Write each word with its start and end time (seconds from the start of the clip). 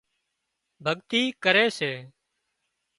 ڀڳتي 0.85 1.21
ڪري 1.43 1.65
سي 1.77 1.91